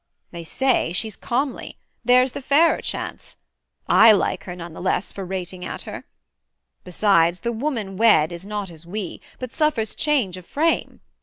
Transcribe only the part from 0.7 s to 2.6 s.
she's comely; there's the